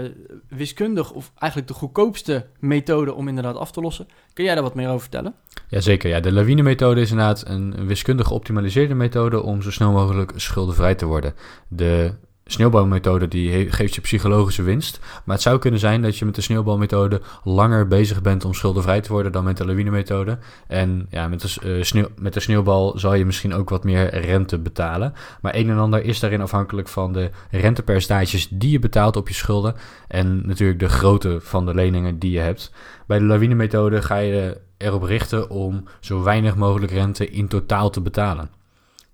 wiskundig 0.49 1.13
of 1.13 1.33
eigenlijk 1.39 1.73
de 1.73 1.79
goedkoopste 1.79 2.47
methode 2.59 3.15
om 3.15 3.29
inderdaad 3.29 3.57
af 3.57 3.71
te 3.71 3.81
lossen. 3.81 4.07
Kun 4.33 4.45
jij 4.45 4.55
daar 4.55 4.63
wat 4.63 4.75
meer 4.75 4.89
over 4.89 5.01
vertellen? 5.01 5.35
Jazeker, 5.69 6.11
ja. 6.11 6.21
De 6.21 6.33
lawine-methode 6.33 7.01
is 7.01 7.11
inderdaad 7.11 7.45
een 7.47 7.87
wiskundig 7.87 8.27
geoptimaliseerde 8.27 8.95
methode 8.95 9.43
om 9.43 9.63
zo 9.63 9.71
snel 9.71 9.93
mogelijk 9.93 10.33
schuldenvrij 10.37 10.95
te 10.95 11.07
worden. 11.07 11.35
De 11.69 12.13
sneeuwbalmethode 12.51 13.29
die 13.29 13.73
geeft 13.73 13.95
je 13.95 14.01
psychologische 14.01 14.63
winst. 14.63 15.01
Maar 15.25 15.35
het 15.35 15.45
zou 15.45 15.59
kunnen 15.59 15.81
zijn 15.81 16.03
dat 16.03 16.19
je 16.19 16.25
met 16.25 16.35
de 16.35 16.41
sneeuwbalmethode 16.41 17.21
langer 17.45 17.89
bezig 17.89 18.23
bent 18.23 18.45
om 18.45 18.55
schuldenvrij 18.55 19.01
te 19.01 19.13
worden 19.13 19.33
dan 19.33 19.45
met 19.45 19.57
de 19.57 19.67
lawine-methode. 19.67 20.39
En 20.67 21.07
ja, 21.11 21.29
met 21.29 21.41
de, 21.41 21.77
uh, 21.77 21.83
sneeuw, 21.83 22.09
met 22.17 22.35
de 22.35 22.41
sneeuwbal 22.41 22.99
zal 22.99 23.15
je 23.15 23.25
misschien 23.25 23.55
ook 23.55 23.71
wat 23.71 23.85
meer 23.85 24.21
rente 24.21 24.59
betalen. 24.59 25.13
Maar 25.41 25.55
een 25.55 25.71
en 25.71 25.79
ander 25.79 26.05
is 26.05 26.21
daarin 26.21 26.41
afhankelijk 26.41 26.89
van 26.89 27.13
de 27.13 27.31
rentepercentages 27.51 28.49
die 28.51 28.71
je 28.71 28.79
betaalt 28.79 29.17
op 29.17 29.29
je 29.29 29.35
schulden. 29.35 29.75
En 30.09 30.47
natuurlijk 30.47 30.79
de 30.79 30.89
grootte 30.89 31.39
van 31.41 31.67
de 31.67 31.75
leningen 31.75 32.19
die 32.19 32.31
je 32.31 32.41
hebt. 32.41 32.73
Bij 33.07 33.19
de 33.19 33.25
lawine-methode 33.25 34.03
ga 34.03 34.17
je 34.17 34.61
erop 34.77 35.03
richten 35.03 35.51
om 35.51 35.85
zo 36.01 36.23
weinig 36.23 36.57
mogelijk 36.57 36.93
rente 36.93 37.31
in 37.31 37.49
totaal 37.49 37.91
te 37.91 38.01
betalen. 38.01 38.58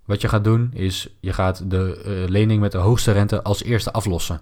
Wat 0.05 0.21
je 0.21 0.29
gaat 0.29 0.45
doen 0.45 0.71
is, 0.73 1.09
je 1.21 1.33
gaat 1.33 1.71
de 1.71 2.03
uh, 2.07 2.29
lening 2.29 2.61
met 2.61 2.73
de 2.73 2.79
hoogste 2.79 3.13
rente 3.13 3.43
als 3.43 3.63
eerste 3.63 3.93
aflossen. 3.93 4.41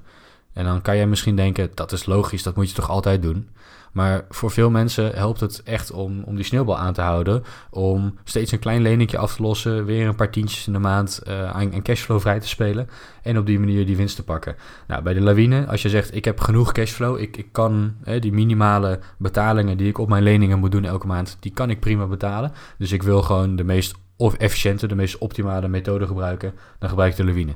En 0.53 0.65
dan 0.65 0.83
kan 0.83 0.97
jij 0.97 1.07
misschien 1.07 1.37
denken, 1.37 1.71
dat 1.75 1.93
is 1.93 2.07
logisch, 2.07 2.43
dat 2.43 2.57
moet 2.57 2.69
je 2.69 2.75
toch 2.75 2.91
altijd 2.91 3.23
doen. 3.23 3.49
Maar 3.93 4.25
voor 4.29 4.51
veel 4.51 4.71
mensen 4.71 5.15
helpt 5.15 5.41
het 5.41 5.63
echt 5.63 5.91
om, 5.91 6.23
om 6.23 6.37
die 6.37 6.45
sneeuwbal 6.45 6.79
aan 6.79 6.93
te 6.93 7.01
houden. 7.01 7.45
Om 7.71 8.19
steeds 8.25 8.53
een 8.53 8.59
klein 8.59 8.83
leningje 8.83 9.19
af 9.19 9.35
te 9.35 9.43
lossen. 9.43 9.85
Weer 9.85 10.07
een 10.07 10.15
paar 10.15 10.31
tientjes 10.31 10.67
in 10.67 10.73
de 10.73 10.79
maand 10.79 11.23
uh, 11.29 11.51
aan, 11.51 11.83
cashflow 11.83 12.21
vrij 12.21 12.41
te 12.41 12.49
spelen. 12.49 12.89
En 13.23 13.39
op 13.39 13.47
die 13.47 13.59
manier 13.59 13.87
die 13.87 13.97
winst 13.97 14.17
te 14.17 14.23
pakken. 14.23 14.57
Nou, 14.87 15.03
bij 15.03 15.15
de 15.15 15.21
lawine, 15.21 15.67
als 15.67 15.83
je 15.83 15.89
zegt 15.89 16.15
ik 16.15 16.25
heb 16.25 16.41
genoeg 16.41 16.73
cashflow. 16.73 17.21
Ik, 17.21 17.37
ik 17.37 17.49
kan 17.53 17.95
die 18.21 18.33
minimale 18.33 18.99
betalingen 19.19 19.77
die 19.77 19.89
ik 19.89 19.99
op 19.99 20.09
mijn 20.09 20.23
leningen 20.23 20.59
moet 20.59 20.73
doen 20.73 20.85
elke 20.85 21.07
maand. 21.07 21.37
Die 21.41 21.53
kan 21.53 21.71
ik 21.71 21.81
prima 21.81 22.07
betalen. 22.07 22.53
Dus 22.79 22.93
ik 22.93 23.03
wil 23.03 23.23
gewoon 23.23 23.57
de 23.57 23.65
meest 23.65 23.95
of 24.23 24.35
efficiënte, 24.35 24.87
de 24.87 24.95
meest 24.95 25.19
optimale 25.19 25.69
methode 25.69 26.07
gebruiken, 26.07 26.55
dan 26.79 26.89
gebruik 26.89 27.11
ik 27.11 27.17
de 27.17 27.25
lawine. 27.25 27.55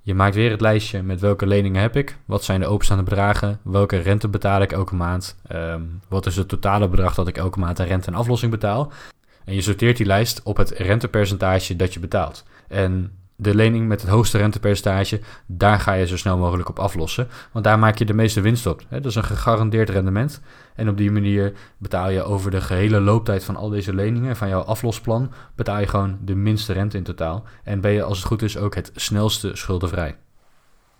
Je 0.00 0.14
maakt 0.14 0.34
weer 0.34 0.50
het 0.50 0.60
lijstje 0.60 1.02
met 1.02 1.20
welke 1.20 1.46
leningen 1.46 1.80
heb 1.80 1.96
ik, 1.96 2.16
wat 2.24 2.44
zijn 2.44 2.60
de 2.60 2.66
openstaande 2.66 3.02
bedragen, 3.02 3.60
welke 3.62 3.96
rente 3.96 4.28
betaal 4.28 4.62
ik 4.62 4.72
elke 4.72 4.94
maand, 4.94 5.36
um, 5.52 6.00
wat 6.08 6.26
is 6.26 6.36
het 6.36 6.48
totale 6.48 6.88
bedrag 6.88 7.14
dat 7.14 7.28
ik 7.28 7.36
elke 7.36 7.58
maand 7.58 7.80
aan 7.80 7.86
rente 7.86 8.06
en 8.06 8.14
aflossing 8.14 8.50
betaal. 8.50 8.92
En 9.44 9.54
je 9.54 9.60
sorteert 9.60 9.96
die 9.96 10.06
lijst 10.06 10.42
op 10.42 10.56
het 10.56 10.70
rentepercentage 10.70 11.76
dat 11.76 11.94
je 11.94 12.00
betaalt. 12.00 12.44
En 12.68 13.12
de 13.36 13.54
lening 13.54 13.88
met 13.88 14.00
het 14.00 14.10
hoogste 14.10 14.38
rentepercentage, 14.38 15.20
daar 15.46 15.80
ga 15.80 15.92
je 15.92 16.06
zo 16.06 16.16
snel 16.16 16.38
mogelijk 16.38 16.68
op 16.68 16.78
aflossen. 16.78 17.28
Want 17.52 17.64
daar 17.64 17.78
maak 17.78 17.98
je 17.98 18.04
de 18.04 18.14
meeste 18.14 18.40
winst 18.40 18.66
op. 18.66 18.82
Dat 18.90 19.04
is 19.04 19.14
een 19.14 19.24
gegarandeerd 19.24 19.90
rendement. 19.90 20.40
En 20.74 20.88
op 20.88 20.96
die 20.96 21.10
manier 21.10 21.52
betaal 21.78 22.10
je 22.10 22.22
over 22.22 22.50
de 22.50 22.60
gehele 22.60 23.00
looptijd 23.00 23.44
van 23.44 23.56
al 23.56 23.68
deze 23.68 23.94
leningen, 23.94 24.36
van 24.36 24.48
jouw 24.48 24.60
aflosplan, 24.60 25.32
betaal 25.54 25.80
je 25.80 25.86
gewoon 25.86 26.18
de 26.24 26.34
minste 26.34 26.72
rente 26.72 26.96
in 26.96 27.02
totaal. 27.02 27.44
En 27.64 27.80
ben 27.80 27.92
je 27.92 28.02
als 28.02 28.18
het 28.18 28.26
goed 28.26 28.42
is 28.42 28.56
ook 28.56 28.74
het 28.74 28.90
snelste 28.94 29.56
schuldenvrij. 29.56 30.16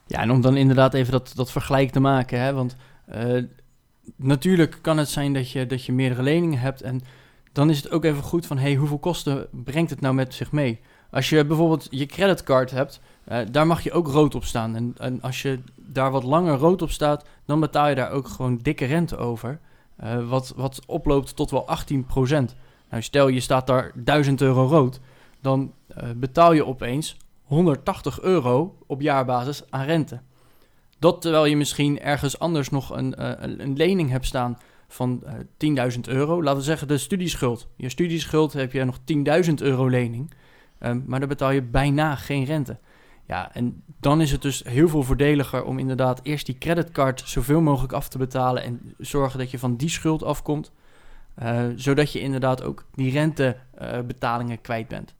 Ja, 0.06 0.20
en 0.20 0.30
om 0.30 0.40
dan 0.40 0.56
inderdaad 0.56 0.94
even 0.94 1.12
dat, 1.12 1.32
dat 1.34 1.52
vergelijk 1.52 1.90
te 1.90 2.00
maken. 2.00 2.40
Hè? 2.40 2.52
Want 2.52 2.76
uh, 3.14 3.42
natuurlijk 4.16 4.78
kan 4.80 4.98
het 4.98 5.08
zijn 5.08 5.32
dat 5.32 5.50
je, 5.50 5.66
dat 5.66 5.84
je 5.84 5.92
meerdere 5.92 6.22
leningen 6.22 6.58
hebt. 6.58 6.82
En 6.82 7.00
dan 7.52 7.70
is 7.70 7.76
het 7.76 7.90
ook 7.90 8.04
even 8.04 8.22
goed 8.22 8.46
van, 8.46 8.58
hey, 8.58 8.74
hoeveel 8.74 8.98
kosten 8.98 9.46
brengt 9.50 9.90
het 9.90 10.00
nou 10.00 10.14
met 10.14 10.34
zich 10.34 10.52
mee? 10.52 10.80
Als 11.10 11.28
je 11.28 11.44
bijvoorbeeld 11.44 11.86
je 11.90 12.06
creditcard 12.06 12.70
hebt, 12.70 13.00
uh, 13.28 13.38
daar 13.50 13.66
mag 13.66 13.82
je 13.82 13.92
ook 13.92 14.06
rood 14.06 14.34
op 14.34 14.44
staan. 14.44 14.76
En, 14.76 14.94
en, 14.98 15.22
als 15.22 15.42
je 15.42 15.58
daar 15.76 16.10
wat 16.10 16.22
langer 16.22 16.56
rood 16.56 16.82
op 16.82 16.90
staat, 16.90 17.24
dan 17.44 17.60
betaal 17.60 17.88
je 17.88 17.94
daar 17.94 18.10
ook 18.10 18.28
gewoon 18.28 18.58
dikke 18.58 18.84
rente 18.84 19.16
over. 19.16 19.60
Uh, 20.04 20.28
wat, 20.28 20.52
wat 20.56 20.82
oploopt 20.86 21.36
tot 21.36 21.50
wel 21.50 21.68
18%. 21.68 22.54
Nou, 22.90 23.02
stel 23.02 23.28
je 23.28 23.40
staat 23.40 23.66
daar 23.66 23.92
1000 23.94 24.40
euro 24.40 24.66
rood, 24.66 25.00
dan 25.40 25.72
uh, 25.90 26.10
betaal 26.16 26.52
je 26.52 26.66
opeens 26.66 27.16
180 27.42 28.20
euro 28.20 28.76
op 28.86 29.00
jaarbasis 29.00 29.62
aan 29.70 29.84
rente. 29.84 30.20
Dat 30.98 31.20
terwijl 31.20 31.44
je 31.44 31.56
misschien 31.56 32.00
ergens 32.00 32.38
anders 32.38 32.68
nog 32.68 32.90
een, 32.90 33.22
een 33.62 33.76
lening 33.76 34.10
hebt 34.10 34.26
staan 34.26 34.58
van 34.88 35.22
10.000 35.94 36.00
euro. 36.08 36.42
Laten 36.42 36.58
we 36.58 36.64
zeggen 36.64 36.88
de 36.88 36.98
studieschuld. 36.98 37.68
Je 37.76 37.88
studieschuld 37.88 38.52
heb 38.52 38.72
je 38.72 38.84
nog 38.84 38.98
10.000 39.46 39.54
euro 39.54 39.88
lening. 39.88 40.32
Maar 40.78 41.20
dan 41.20 41.28
betaal 41.28 41.50
je 41.50 41.62
bijna 41.62 42.16
geen 42.16 42.44
rente. 42.44 42.78
Ja, 43.26 43.54
en 43.54 43.82
dan 44.00 44.20
is 44.20 44.30
het 44.30 44.42
dus 44.42 44.62
heel 44.64 44.88
veel 44.88 45.02
voordeliger 45.02 45.64
om 45.64 45.78
inderdaad 45.78 46.20
eerst 46.22 46.46
die 46.46 46.58
creditcard 46.58 47.22
zoveel 47.24 47.60
mogelijk 47.60 47.92
af 47.92 48.08
te 48.08 48.18
betalen 48.18 48.62
en 48.62 48.94
zorgen 48.98 49.38
dat 49.38 49.50
je 49.50 49.58
van 49.58 49.76
die 49.76 49.88
schuld 49.88 50.22
afkomt, 50.22 50.72
uh, 51.42 51.60
zodat 51.76 52.12
je 52.12 52.20
inderdaad 52.20 52.62
ook 52.62 52.84
die 52.94 53.12
rentebetalingen 53.12 54.56
uh, 54.56 54.62
kwijt 54.62 54.88
bent. 54.88 55.14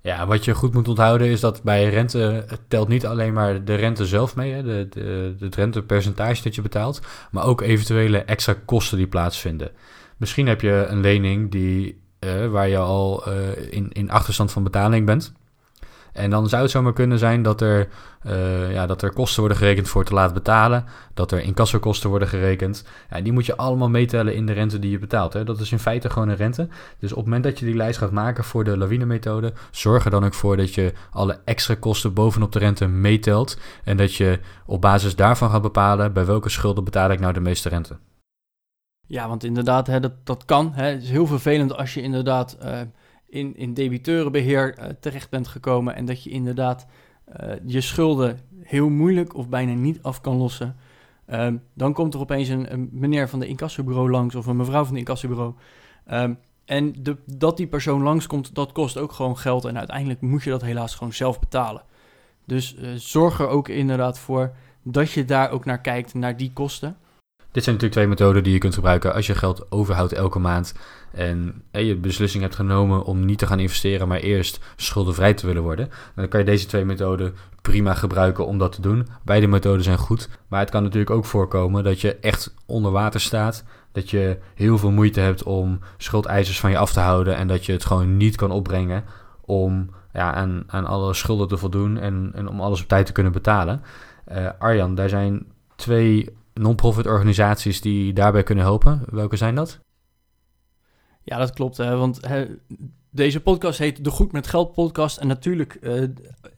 Ja, 0.00 0.26
wat 0.26 0.44
je 0.44 0.54
goed 0.54 0.74
moet 0.74 0.88
onthouden 0.88 1.26
is 1.26 1.40
dat 1.40 1.62
bij 1.62 1.88
rente 1.88 2.46
telt 2.68 2.88
niet 2.88 3.06
alleen 3.06 3.32
maar 3.32 3.64
de 3.64 3.74
rente 3.74 4.06
zelf 4.06 4.36
mee, 4.36 4.52
hè, 4.52 4.62
de, 4.62 4.88
de, 4.90 5.36
het 5.40 5.54
rentepercentage 5.54 6.42
dat 6.42 6.54
je 6.54 6.62
betaalt, 6.62 7.00
maar 7.30 7.44
ook 7.44 7.60
eventuele 7.60 8.18
extra 8.18 8.54
kosten 8.64 8.98
die 8.98 9.06
plaatsvinden. 9.06 9.70
Misschien 10.16 10.46
heb 10.46 10.60
je 10.60 10.86
een 10.88 11.00
lening 11.00 11.50
die, 11.50 12.00
uh, 12.20 12.46
waar 12.46 12.68
je 12.68 12.78
al 12.78 13.30
in, 13.70 13.92
in 13.92 14.10
achterstand 14.10 14.52
van 14.52 14.62
betaling 14.62 15.06
bent. 15.06 15.32
En 16.12 16.30
dan 16.30 16.48
zou 16.48 16.62
het 16.62 16.70
zomaar 16.70 16.92
kunnen 16.92 17.18
zijn 17.18 17.42
dat 17.42 17.60
er, 17.60 17.88
uh, 18.26 18.72
ja, 18.72 18.86
dat 18.86 19.02
er 19.02 19.12
kosten 19.12 19.40
worden 19.40 19.58
gerekend 19.58 19.88
voor 19.88 20.04
te 20.04 20.14
laat 20.14 20.34
betalen. 20.34 20.84
Dat 21.14 21.32
er 21.32 21.40
incassokosten 21.40 22.10
worden 22.10 22.28
gerekend. 22.28 22.84
Ja, 23.10 23.20
die 23.20 23.32
moet 23.32 23.46
je 23.46 23.56
allemaal 23.56 23.88
meetellen 23.88 24.34
in 24.34 24.46
de 24.46 24.52
rente 24.52 24.78
die 24.78 24.90
je 24.90 24.98
betaalt. 24.98 25.32
Hè. 25.32 25.44
Dat 25.44 25.60
is 25.60 25.72
in 25.72 25.78
feite 25.78 26.10
gewoon 26.10 26.28
een 26.28 26.36
rente. 26.36 26.68
Dus 26.98 27.10
op 27.10 27.16
het 27.16 27.26
moment 27.26 27.44
dat 27.44 27.58
je 27.58 27.64
die 27.64 27.76
lijst 27.76 27.98
gaat 27.98 28.12
maken 28.12 28.44
voor 28.44 28.64
de 28.64 28.76
lawine-methode, 28.76 29.52
zorg 29.70 30.04
er 30.04 30.10
dan 30.10 30.24
ook 30.24 30.34
voor 30.34 30.56
dat 30.56 30.74
je 30.74 30.92
alle 31.10 31.40
extra 31.44 31.74
kosten 31.74 32.14
bovenop 32.14 32.52
de 32.52 32.58
rente 32.58 32.86
meetelt. 32.86 33.58
En 33.84 33.96
dat 33.96 34.14
je 34.14 34.40
op 34.66 34.80
basis 34.80 35.16
daarvan 35.16 35.50
gaat 35.50 35.62
bepalen 35.62 36.12
bij 36.12 36.26
welke 36.26 36.48
schulden 36.48 36.84
betaal 36.84 37.10
ik 37.10 37.20
nou 37.20 37.32
de 37.32 37.40
meeste 37.40 37.68
rente. 37.68 37.96
Ja, 39.06 39.28
want 39.28 39.44
inderdaad, 39.44 39.86
hè, 39.86 40.00
dat, 40.00 40.12
dat 40.24 40.44
kan. 40.44 40.72
Hè. 40.74 40.84
Het 40.84 41.02
is 41.02 41.10
heel 41.10 41.26
vervelend 41.26 41.76
als 41.76 41.94
je 41.94 42.02
inderdaad 42.02 42.56
uh, 42.64 42.80
in, 43.30 43.56
in 43.56 43.74
debiteurenbeheer 43.74 44.78
uh, 44.78 44.84
terecht 45.00 45.30
bent 45.30 45.48
gekomen 45.48 45.94
en 45.94 46.04
dat 46.04 46.22
je 46.22 46.30
inderdaad 46.30 46.86
uh, 47.40 47.52
je 47.66 47.80
schulden 47.80 48.38
heel 48.62 48.88
moeilijk 48.88 49.34
of 49.34 49.48
bijna 49.48 49.72
niet 49.72 50.02
af 50.02 50.20
kan 50.20 50.36
lossen. 50.36 50.76
Um, 51.32 51.62
dan 51.74 51.92
komt 51.92 52.14
er 52.14 52.20
opeens 52.20 52.48
een, 52.48 52.72
een, 52.72 52.88
meneer 52.92 53.28
van 53.28 53.38
de 53.38 53.46
incassobureau 53.46 54.10
langs 54.10 54.34
of 54.34 54.46
een 54.46 54.56
mevrouw 54.56 54.84
van 54.84 54.92
de 54.92 54.98
incassobureau. 54.98 55.54
Um, 56.12 56.38
en 56.64 56.94
de, 57.02 57.16
dat 57.24 57.56
die 57.56 57.66
persoon 57.66 58.02
langskomt, 58.02 58.54
dat 58.54 58.72
kost 58.72 58.96
ook 58.96 59.12
gewoon 59.12 59.38
geld. 59.38 59.64
En 59.64 59.78
uiteindelijk 59.78 60.20
moet 60.20 60.42
je 60.42 60.50
dat 60.50 60.62
helaas 60.62 60.94
gewoon 60.94 61.12
zelf 61.12 61.38
betalen. 61.38 61.82
Dus 62.44 62.76
uh, 62.76 62.88
zorg 62.94 63.40
er 63.40 63.48
ook 63.48 63.68
inderdaad 63.68 64.18
voor 64.18 64.52
dat 64.82 65.10
je 65.10 65.24
daar 65.24 65.50
ook 65.50 65.64
naar 65.64 65.80
kijkt, 65.80 66.14
naar 66.14 66.36
die 66.36 66.52
kosten. 66.52 66.96
Dit 67.52 67.64
zijn 67.64 67.76
natuurlijk 67.76 67.92
twee 67.92 68.06
methoden 68.06 68.42
die 68.42 68.52
je 68.52 68.58
kunt 68.58 68.74
gebruiken 68.74 69.14
als 69.14 69.26
je 69.26 69.34
geld 69.34 69.72
overhoudt 69.72 70.12
elke 70.12 70.38
maand 70.38 70.74
en 71.12 71.62
je 71.70 71.96
beslissing 71.96 72.42
hebt 72.42 72.54
genomen 72.54 73.04
om 73.04 73.24
niet 73.24 73.38
te 73.38 73.46
gaan 73.46 73.58
investeren, 73.58 74.08
maar 74.08 74.18
eerst 74.18 74.60
schuldenvrij 74.76 75.34
te 75.34 75.46
willen 75.46 75.62
worden. 75.62 75.90
Dan 76.14 76.28
kan 76.28 76.40
je 76.40 76.46
deze 76.46 76.66
twee 76.66 76.84
methoden 76.84 77.34
prima 77.62 77.94
gebruiken 77.94 78.46
om 78.46 78.58
dat 78.58 78.72
te 78.72 78.80
doen. 78.80 79.06
Beide 79.24 79.46
methoden 79.46 79.82
zijn 79.82 79.98
goed, 79.98 80.28
maar 80.48 80.60
het 80.60 80.70
kan 80.70 80.82
natuurlijk 80.82 81.10
ook 81.10 81.24
voorkomen 81.24 81.84
dat 81.84 82.00
je 82.00 82.16
echt 82.16 82.54
onder 82.66 82.92
water 82.92 83.20
staat, 83.20 83.64
dat 83.92 84.10
je 84.10 84.38
heel 84.54 84.78
veel 84.78 84.90
moeite 84.90 85.20
hebt 85.20 85.42
om 85.42 85.78
schuldeisers 85.96 86.60
van 86.60 86.70
je 86.70 86.78
af 86.78 86.92
te 86.92 87.00
houden 87.00 87.36
en 87.36 87.48
dat 87.48 87.66
je 87.66 87.72
het 87.72 87.84
gewoon 87.84 88.16
niet 88.16 88.36
kan 88.36 88.50
opbrengen 88.50 89.04
om 89.40 89.90
ja, 90.12 90.34
aan, 90.34 90.64
aan 90.66 90.86
alle 90.86 91.14
schulden 91.14 91.48
te 91.48 91.56
voldoen 91.56 91.98
en, 91.98 92.30
en 92.34 92.48
om 92.48 92.60
alles 92.60 92.82
op 92.82 92.88
tijd 92.88 93.06
te 93.06 93.12
kunnen 93.12 93.32
betalen. 93.32 93.82
Uh, 94.32 94.48
Arjan, 94.58 94.94
daar 94.94 95.08
zijn 95.08 95.46
twee 95.76 96.38
non-profit 96.60 97.06
organisaties 97.06 97.80
die 97.80 98.12
daarbij 98.12 98.42
kunnen 98.42 98.64
helpen. 98.64 99.02
Welke 99.10 99.36
zijn 99.36 99.54
dat? 99.54 99.80
Ja, 101.22 101.38
dat 101.38 101.50
klopt. 101.50 101.76
Hè, 101.76 101.96
want 101.96 102.26
hè, 102.26 102.46
deze 103.10 103.40
podcast 103.40 103.78
heet 103.78 104.04
de 104.04 104.10
Goed 104.10 104.32
met 104.32 104.46
Geld 104.46 104.72
podcast. 104.72 105.16
En 105.16 105.26
natuurlijk 105.26 105.78
uh, 105.80 106.02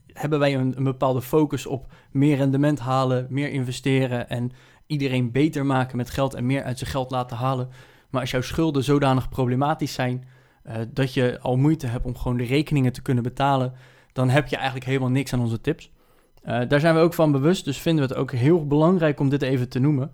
hebben 0.06 0.38
wij 0.38 0.54
een, 0.54 0.74
bepaalde 0.78 1.22
focus 1.22 1.66
op 1.66 1.92
meer 2.10 2.36
rendement 2.36 2.78
halen, 2.78 3.26
meer 3.30 3.50
investeren 3.50 4.28
en 4.28 4.52
iedereen 4.86 5.32
beter 5.32 5.66
maken 5.66 5.96
met 5.96 6.10
geld 6.10 6.34
en 6.34 6.46
meer 6.46 6.62
uit 6.62 6.78
zijn 6.78 6.90
geld 6.90 7.10
laten 7.10 7.36
halen. 7.36 7.68
Maar 8.10 8.20
als 8.20 8.30
jouw 8.30 8.40
schulden 8.40 8.84
zodanig 8.84 9.28
problematisch 9.28 9.92
zijn 9.92 10.24
uh, 10.66 10.74
dat 10.88 11.14
je 11.14 11.38
al 11.40 11.56
moeite 11.56 11.86
hebt 11.86 12.04
om 12.04 12.16
gewoon 12.16 12.36
de 12.36 12.44
rekeningen 12.44 12.92
te 12.92 13.02
kunnen 13.02 13.22
betalen, 13.22 13.72
dan 14.12 14.28
heb 14.28 14.48
je 14.48 14.56
eigenlijk 14.56 14.86
helemaal 14.86 15.10
niks 15.10 15.32
aan 15.32 15.40
onze 15.40 15.60
tips. 15.60 15.90
Uh, 16.44 16.60
daar 16.68 16.80
zijn 16.80 16.94
we 16.94 17.00
ook 17.00 17.14
van 17.14 17.32
bewust, 17.32 17.64
dus 17.64 17.78
vinden 17.78 18.08
we 18.08 18.10
het 18.10 18.20
ook 18.20 18.32
heel 18.32 18.66
belangrijk 18.66 19.20
om 19.20 19.28
dit 19.28 19.42
even 19.42 19.68
te 19.68 19.78
noemen. 19.78 20.12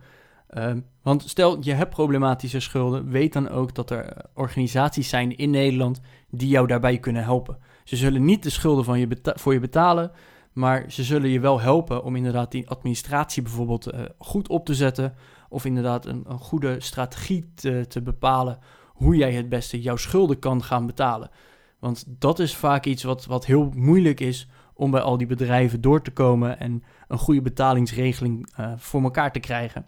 Uh, 0.51 0.73
want 1.03 1.23
stel 1.29 1.57
je 1.61 1.73
hebt 1.73 1.91
problematische 1.91 2.61
schulden, 2.61 3.11
weet 3.11 3.33
dan 3.33 3.49
ook 3.49 3.75
dat 3.75 3.91
er 3.91 4.17
organisaties 4.35 5.09
zijn 5.09 5.37
in 5.37 5.51
Nederland 5.51 6.01
die 6.31 6.49
jou 6.49 6.67
daarbij 6.67 6.99
kunnen 6.99 7.23
helpen. 7.23 7.59
Ze 7.85 7.97
zullen 7.97 8.25
niet 8.25 8.43
de 8.43 8.51
schulden 8.51 8.85
van 8.85 8.99
je 8.99 9.19
voor 9.23 9.53
je 9.53 9.61
betalen, 9.61 10.11
maar 10.53 10.85
ze 10.89 11.05
zullen 11.05 11.31
je 11.31 11.41
wel 11.41 11.61
helpen 11.61 12.05
om 12.05 12.17
inderdaad 12.17 12.51
die 12.51 12.69
administratie 12.69 13.43
bijvoorbeeld 13.43 13.95
uh, 13.95 14.01
goed 14.19 14.49
op 14.49 14.67
te 14.67 14.75
zetten. 14.75 15.15
Of 15.49 15.65
inderdaad 15.65 16.07
een, 16.07 16.25
een 16.29 16.39
goede 16.39 16.81
strategie 16.81 17.53
te, 17.55 17.85
te, 17.89 18.03
bepalen 18.03 18.59
hoe 18.87 19.17
jij 19.17 19.33
het 19.33 19.49
beste 19.49 19.81
jouw 19.81 19.97
schulden 19.97 20.39
kan 20.39 20.63
gaan 20.63 20.87
betalen. 20.87 21.31
Want 21.79 22.05
dat 22.09 22.39
is 22.39 22.57
vaak 22.57 22.85
iets 22.85 23.03
wat, 23.03 23.27
wat 23.27 23.47
heel 23.47 23.71
moeilijk 23.75 24.21
is 24.21 24.49
om 24.79 24.91
bij 24.91 25.01
al 25.01 25.19
die 25.19 25.27
bedrijven 25.27 25.81
door 25.81 26.03
te 26.03 26.11
komen 26.11 26.59
en 26.59 26.83
een 27.09 27.19
goede 27.19 27.43
betalingsregeling 27.43 28.49
uh, 28.61 28.73
voor 28.77 29.03
elkaar 29.03 29.33
te 29.33 29.41
krijgen. 29.41 29.87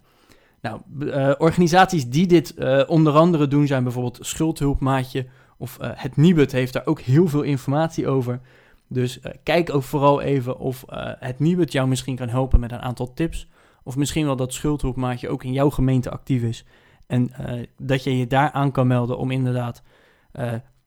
Nou, 0.61 0.81
uh, 0.99 1.31
organisaties 1.39 2.09
die 2.09 2.27
dit 2.27 2.55
uh, 2.59 2.83
onder 2.87 3.13
andere 3.13 3.49
doen 3.49 3.67
zijn 3.67 3.83
bijvoorbeeld 3.83 4.19
Schuldhulpmaatje 4.21 5.27
of 5.59 5.79
het 5.81 6.17
Nibud 6.17 6.53
heeft 6.53 6.73
daar 6.73 6.87
ook 6.87 7.01
heel 7.01 7.29
veel 7.29 7.43
informatie 7.43 8.09
over. 8.09 8.41
Dus 8.89 9.21
kijk 9.43 9.75
ook 9.75 9.83
vooral 9.83 10.21
even 10.21 10.59
of 10.59 10.85
het 11.19 11.39
Nibud 11.39 11.73
jou 11.73 11.89
misschien 11.89 12.17
kan 12.17 12.29
helpen 12.29 12.61
met 12.61 12.73
een 12.73 12.83
aantal 12.83 13.13
tips. 13.13 13.49
Of 13.83 13.97
misschien 13.97 14.27
wel 14.27 14.37
dat 14.37 14.53
Schuldhulpmaatje 14.53 15.29
ook 15.29 15.45
in 15.45 15.53
jouw 15.53 15.71
gemeente 15.71 16.11
actief 16.11 16.43
is. 16.43 16.65
En 17.07 17.31
dat 17.79 18.05
je 18.05 18.19
je 18.19 18.27
daar 18.27 18.51
aan 18.51 18.73
kan 18.73 18.87
melden 18.87 19.19
om 19.19 19.31
inderdaad 19.31 19.83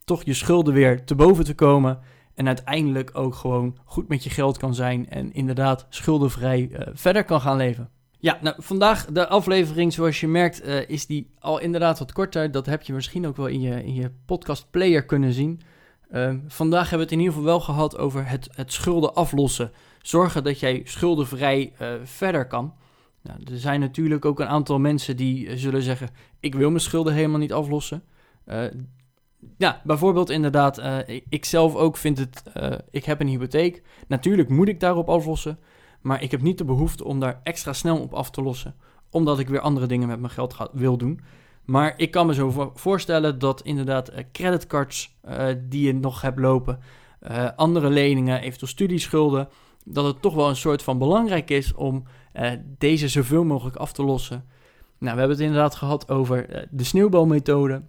toch 0.03 0.23
je 0.23 0.33
schulden 0.33 0.73
weer 0.73 1.03
te 1.03 1.15
boven 1.15 1.43
te 1.43 1.55
komen. 1.55 1.99
En 2.35 2.47
uiteindelijk 2.47 3.09
ook 3.13 3.35
gewoon 3.35 3.77
goed 3.85 4.07
met 4.07 4.23
je 4.23 4.29
geld 4.29 4.57
kan 4.57 4.75
zijn 4.75 5.09
en 5.09 5.33
inderdaad 5.33 5.85
schuldenvrij 5.89 6.69
uh, 6.71 6.79
verder 6.93 7.23
kan 7.23 7.41
gaan 7.41 7.57
leven. 7.57 7.89
Ja, 8.19 8.37
nou 8.41 8.55
vandaag 8.59 9.05
de 9.05 9.27
aflevering, 9.27 9.93
zoals 9.93 10.19
je 10.19 10.27
merkt, 10.27 10.67
uh, 10.67 10.89
is 10.89 11.05
die 11.05 11.29
al 11.39 11.59
inderdaad 11.59 11.99
wat 11.99 12.11
korter. 12.11 12.51
Dat 12.51 12.65
heb 12.65 12.81
je 12.81 12.93
misschien 12.93 13.27
ook 13.27 13.37
wel 13.37 13.47
in 13.47 13.61
je, 13.61 13.83
in 13.83 13.93
je 13.93 14.11
podcast 14.25 14.67
player 14.71 15.05
kunnen 15.05 15.33
zien. 15.33 15.61
Uh, 16.11 16.33
vandaag 16.47 16.89
hebben 16.89 16.97
we 16.97 17.03
het 17.03 17.11
in 17.11 17.19
ieder 17.19 17.33
geval 17.33 17.49
wel 17.49 17.59
gehad 17.59 17.97
over 17.97 18.27
het, 18.29 18.49
het 18.55 18.73
schulden 18.73 19.13
aflossen. 19.13 19.71
Zorgen 20.01 20.43
dat 20.43 20.59
jij 20.59 20.81
schuldenvrij 20.83 21.73
uh, 21.81 21.87
verder 22.03 22.47
kan. 22.47 22.73
Nou, 23.21 23.39
er 23.51 23.57
zijn 23.57 23.79
natuurlijk 23.79 24.25
ook 24.25 24.39
een 24.39 24.47
aantal 24.47 24.79
mensen 24.79 25.17
die 25.17 25.57
zullen 25.57 25.81
zeggen: 25.81 26.09
Ik 26.39 26.55
wil 26.55 26.69
mijn 26.69 26.81
schulden 26.81 27.13
helemaal 27.13 27.39
niet 27.39 27.53
aflossen. 27.53 28.03
Ja, 29.57 29.81
bijvoorbeeld 29.83 30.29
inderdaad, 30.29 30.79
uh, 30.79 30.97
ik 31.29 31.45
zelf 31.45 31.75
ook 31.75 31.97
vind 31.97 32.17
het, 32.17 32.43
uh, 32.57 32.71
ik 32.91 33.05
heb 33.05 33.19
een 33.19 33.27
hypotheek. 33.27 33.81
Natuurlijk 34.07 34.49
moet 34.49 34.67
ik 34.67 34.79
daarop 34.79 35.09
aflossen, 35.09 35.59
maar 36.01 36.21
ik 36.21 36.31
heb 36.31 36.41
niet 36.41 36.57
de 36.57 36.65
behoefte 36.65 37.03
om 37.03 37.19
daar 37.19 37.39
extra 37.43 37.73
snel 37.73 37.99
op 37.99 38.13
af 38.13 38.29
te 38.29 38.41
lossen, 38.41 38.75
omdat 39.09 39.39
ik 39.39 39.47
weer 39.47 39.59
andere 39.59 39.85
dingen 39.85 40.07
met 40.07 40.19
mijn 40.19 40.31
geld 40.31 40.53
ga, 40.53 40.69
wil 40.71 40.97
doen. 40.97 41.19
Maar 41.65 41.93
ik 41.97 42.11
kan 42.11 42.25
me 42.25 42.33
zo 42.33 42.71
voorstellen 42.73 43.39
dat 43.39 43.61
inderdaad 43.61 44.11
uh, 44.11 44.17
creditcards 44.31 45.17
die 45.69 45.85
je 45.85 45.93
nog 45.93 46.21
hebt 46.21 46.39
lopen, 46.39 46.79
andere 47.55 47.89
leningen, 47.89 48.41
eventueel 48.41 48.71
studieschulden, 48.71 49.49
dat 49.85 50.05
het 50.05 50.21
toch 50.21 50.33
wel 50.33 50.49
een 50.49 50.55
soort 50.55 50.83
van 50.83 50.97
belangrijk 50.97 51.49
is 51.49 51.73
om 51.73 52.03
deze 52.77 53.07
zoveel 53.07 53.43
mogelijk 53.43 53.75
af 53.75 53.93
te 53.93 54.03
lossen. 54.03 54.45
Nou, 54.97 55.13
we 55.13 55.19
hebben 55.19 55.37
het 55.37 55.45
inderdaad 55.45 55.75
gehad 55.75 56.09
over 56.09 56.67
de 56.71 56.83
sneeuwbalmethode. 56.83 57.81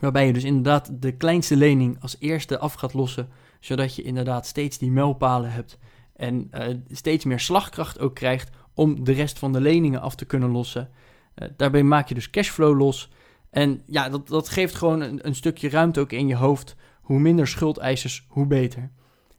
Waarbij 0.00 0.26
je 0.26 0.32
dus 0.32 0.44
inderdaad 0.44 1.02
de 1.02 1.16
kleinste 1.16 1.56
lening 1.56 1.96
als 2.00 2.16
eerste 2.18 2.58
af 2.58 2.74
gaat 2.74 2.94
lossen, 2.94 3.28
zodat 3.60 3.96
je 3.96 4.02
inderdaad 4.02 4.46
steeds 4.46 4.78
die 4.78 4.90
mijlpalen 4.90 5.52
hebt 5.52 5.78
en 6.16 6.50
uh, 6.54 6.66
steeds 6.90 7.24
meer 7.24 7.40
slagkracht 7.40 8.00
ook 8.00 8.14
krijgt 8.14 8.50
om 8.74 9.04
de 9.04 9.12
rest 9.12 9.38
van 9.38 9.52
de 9.52 9.60
leningen 9.60 10.00
af 10.00 10.14
te 10.14 10.24
kunnen 10.24 10.50
lossen. 10.50 10.90
Uh, 11.34 11.48
daarbij 11.56 11.82
maak 11.82 12.08
je 12.08 12.14
dus 12.14 12.30
cashflow 12.30 12.78
los. 12.78 13.10
En 13.50 13.82
ja, 13.86 14.08
dat, 14.08 14.28
dat 14.28 14.48
geeft 14.48 14.74
gewoon 14.74 15.00
een, 15.00 15.26
een, 15.26 15.34
stukje 15.34 15.68
ruimte 15.68 16.00
ook 16.00 16.12
in 16.12 16.26
je 16.26 16.36
hoofd. 16.36 16.76
Hoe 17.00 17.18
minder 17.18 17.46
schuldeisers, 17.46 18.26
hoe 18.28 18.46
beter. 18.46 18.90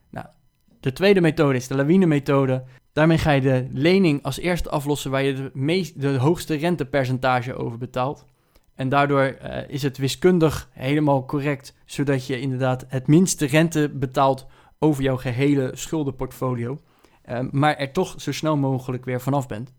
Nou, 0.10 0.26
de 0.80 0.94
tweede 0.94 1.22
methode 1.22 1.58
is 1.58 1.68
de 1.68 1.76
lawine-methode. 1.76 2.64
Daarmee 2.94 3.18
ga 3.18 3.32
je 3.32 3.42
de 3.42 3.68
lening 3.72 4.24
als 4.24 4.40
eerste 4.40 4.70
aflossen 4.70 5.12
waar 5.12 5.24
je 5.24 5.34
de, 5.34 5.52
meest, 5.54 6.02
de 6.02 6.18
hoogste 6.18 6.56
rentepercentage 6.56 7.56
over 7.56 7.78
betaalt. 7.78 8.26
En 8.76 8.90
daardoor 8.90 9.38
uh, 9.44 9.70
is 9.70 9.84
het 9.84 9.98
wiskundig 9.98 10.70
helemaal 10.72 11.26
correct, 11.26 11.76
zodat 11.86 12.28
je 12.28 12.40
inderdaad 12.40 12.86
het 12.88 13.08
minste 13.08 13.46
rente 13.46 13.90
betaalt 13.94 14.46
over 14.80 15.04
jouw 15.04 15.18
gehele 15.18 15.72
schuldenportfolio, 15.74 16.80
uh, 17.30 17.40
maar 17.52 17.76
er 17.76 17.92
toch 17.92 18.22
zo 18.22 18.32
snel 18.32 18.58
mogelijk 18.58 19.06
weer 19.06 19.22
vanaf 19.22 19.48
bent. 19.48 19.74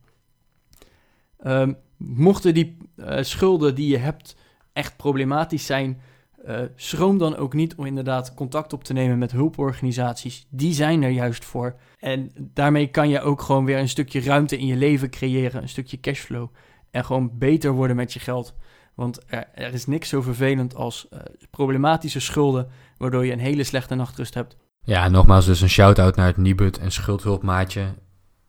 Uh, 1.47 1.69
mochten 1.97 2.55
die 2.55 2.77
uh, 2.97 3.23
schulden 3.23 3.75
die 3.75 3.89
je 3.89 3.99
hebt 3.99 4.37
echt 4.73 4.97
problematisch 4.97 5.67
zijn, 5.67 6.01
Uh, 6.49 6.61
schroom 6.77 7.19
dan 7.19 7.37
ook 7.37 7.55
niet 7.55 7.75
om 7.75 7.87
inderdaad 7.87 8.35
contact 8.35 8.73
op 8.73 8.85
te 8.85 8.93
nemen 8.93 9.19
met 9.19 9.33
hulporganisaties. 9.33 10.47
Die 10.51 10.73
zijn 10.73 11.03
er 11.03 11.11
juist 11.11 11.45
voor. 11.45 11.77
En 11.99 12.33
daarmee 12.37 12.87
kan 12.87 13.09
je 13.09 13.21
ook 13.21 13.41
gewoon 13.43 13.65
weer 13.65 13.79
een 13.79 13.89
stukje 13.89 14.21
ruimte 14.21 14.59
in 14.59 14.67
je 14.67 14.77
leven 14.77 15.11
creëren, 15.11 15.63
een 15.63 15.69
stukje 15.69 16.01
cashflow. 16.01 16.49
En 16.91 17.05
gewoon 17.05 17.31
beter 17.39 17.73
worden 17.73 17.97
met 17.97 18.13
je 18.13 18.21
geld. 18.21 18.55
Want 18.95 19.21
er, 19.27 19.73
is 19.73 19.87
niks 19.87 20.09
zo 20.09 20.23
vervelend 20.23 20.75
als 20.75 21.07
uh, 21.13 21.21
problematische 21.51 22.21
schulden, 22.21 22.69
waardoor 22.99 23.27
je 23.27 23.33
een 23.33 23.39
hele 23.39 23.65
slechte 23.65 23.95
nachtrust 23.95 24.35
hebt. 24.35 24.57
Ja, 24.85 25.09
nogmaals 25.09 25.47
dus 25.47 25.61
een 25.61 25.69
shout-out 25.69 26.17
naar 26.17 26.27
het 26.27 26.37
Nibud 26.37 26.79
en 26.79 26.93
schuldhulpmaatje. 26.93 27.95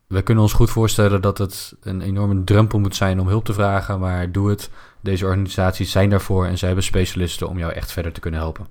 We 0.06 0.22
kunnen 0.22 0.42
ons 0.42 0.52
goed 0.52 0.70
voorstellen 0.70 1.22
dat 1.22 1.38
het 1.38 1.76
een 1.80 2.00
enorme 2.00 2.44
drempel 2.44 2.78
moet 2.78 2.96
zijn 2.96 3.20
om 3.20 3.28
hulp 3.28 3.44
te 3.44 3.52
vragen, 3.52 4.00
maar 4.00 4.32
doe 4.32 4.50
het. 4.50 4.70
Deze 5.00 5.24
organisaties 5.24 5.90
zijn 5.90 6.10
daarvoor 6.10 6.46
en 6.46 6.58
zij 6.58 6.66
hebben 6.66 6.84
specialisten 6.84 7.48
om 7.48 7.58
jou 7.58 7.72
echt 7.72 7.92
verder 7.92 8.12
te 8.12 8.20
kunnen 8.20 8.40
helpen. 8.40 8.66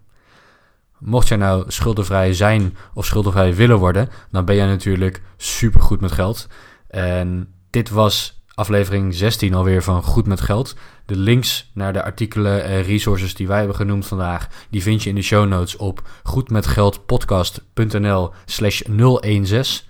Mocht 0.99 1.27
jij 1.27 1.37
nou 1.37 1.63
schuldenvrij 1.67 2.33
zijn 2.33 2.77
of 2.93 3.05
schuldenvrij 3.05 3.55
willen 3.55 3.77
worden, 3.77 4.09
dan 4.31 4.45
ben 4.45 4.55
jij 4.55 4.65
natuurlijk 4.65 5.21
super 5.37 5.81
goed 5.81 6.01
met 6.01 6.11
geld. 6.11 6.47
En 6.87 7.53
dit 7.69 7.89
was 7.89 8.43
aflevering 8.55 9.13
16 9.13 9.53
alweer 9.53 9.83
van 9.83 10.03
Goed 10.03 10.27
met 10.27 10.41
Geld. 10.41 10.75
De 11.05 11.15
links 11.15 11.71
naar 11.73 11.93
de 11.93 12.03
artikelen 12.03 12.63
en 12.63 12.83
resources 12.83 13.35
die 13.35 13.47
wij 13.47 13.57
hebben 13.57 13.75
genoemd 13.75 14.05
vandaag, 14.05 14.47
die 14.69 14.81
vind 14.81 15.03
je 15.03 15.09
in 15.09 15.15
de 15.15 15.21
show 15.21 15.47
notes 15.47 15.77
op 15.77 16.01
goedmetgeldpodcast.nl 16.23 18.31
slash 18.45 18.81
016 19.21 19.87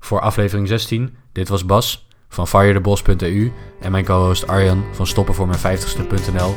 voor 0.00 0.20
aflevering 0.20 0.68
16. 0.68 1.16
Dit 1.32 1.48
was 1.48 1.64
Bas 1.64 2.06
van 2.28 2.48
firethebos.eu 2.48 3.52
en 3.80 3.90
mijn 3.90 4.04
co-host 4.04 4.46
Arjan 4.46 4.84
van 4.92 5.06
stoppenvoormijn50ste.nl. 5.06 6.56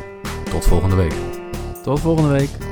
Tot 0.52 0.66
volgende 0.66 0.96
week. 0.96 1.14
Tot 1.84 2.00
volgende 2.00 2.30
week. 2.30 2.71